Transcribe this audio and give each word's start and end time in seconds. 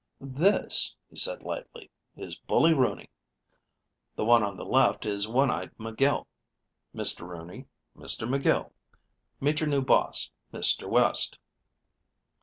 "This," 0.19 0.95
he 1.11 1.15
said 1.15 1.43
lightly, 1.43 1.91
"is 2.17 2.35
Bully 2.35 2.73
Rooney; 2.73 3.11
the 4.15 4.25
one 4.25 4.41
on 4.41 4.57
the 4.57 4.65
left 4.65 5.05
is 5.05 5.27
One 5.27 5.51
eyed 5.51 5.77
McGill. 5.77 6.25
Mr. 6.95 7.21
Rooney, 7.27 7.67
Mr. 7.95 8.27
McGill, 8.27 8.71
meet 9.39 9.59
your 9.59 9.69
new 9.69 9.83
boss, 9.83 10.31
Mr. 10.51 10.89
West." 10.89 11.37